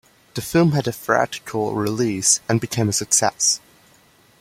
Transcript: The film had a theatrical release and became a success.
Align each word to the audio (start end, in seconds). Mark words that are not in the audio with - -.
The 0.33 0.41
film 0.41 0.71
had 0.71 0.87
a 0.87 0.91
theatrical 0.91 1.75
release 1.75 2.39
and 2.49 2.59
became 2.59 2.89
a 2.89 2.91
success. 2.91 3.59